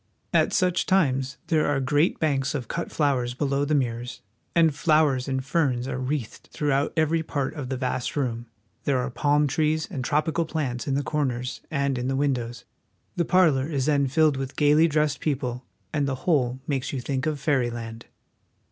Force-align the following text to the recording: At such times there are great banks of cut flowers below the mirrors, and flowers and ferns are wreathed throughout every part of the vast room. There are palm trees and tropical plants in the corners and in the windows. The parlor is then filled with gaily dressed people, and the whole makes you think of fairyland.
At 0.33 0.51
such 0.51 0.87
times 0.87 1.37
there 1.45 1.67
are 1.67 1.79
great 1.79 2.19
banks 2.19 2.55
of 2.55 2.67
cut 2.67 2.91
flowers 2.91 3.35
below 3.35 3.65
the 3.65 3.75
mirrors, 3.75 4.21
and 4.55 4.73
flowers 4.73 5.27
and 5.27 5.45
ferns 5.45 5.87
are 5.87 5.99
wreathed 5.99 6.49
throughout 6.51 6.91
every 6.97 7.21
part 7.21 7.53
of 7.53 7.69
the 7.69 7.77
vast 7.77 8.15
room. 8.15 8.47
There 8.85 8.97
are 8.97 9.11
palm 9.11 9.45
trees 9.45 9.87
and 9.91 10.03
tropical 10.03 10.45
plants 10.45 10.87
in 10.87 10.95
the 10.95 11.03
corners 11.03 11.61
and 11.69 11.99
in 11.99 12.07
the 12.07 12.15
windows. 12.15 12.65
The 13.15 13.25
parlor 13.25 13.69
is 13.69 13.85
then 13.85 14.07
filled 14.07 14.37
with 14.37 14.55
gaily 14.55 14.87
dressed 14.87 15.19
people, 15.19 15.65
and 15.93 16.07
the 16.07 16.15
whole 16.25 16.57
makes 16.65 16.91
you 16.91 16.99
think 16.99 17.27
of 17.27 17.39
fairyland. 17.39 18.07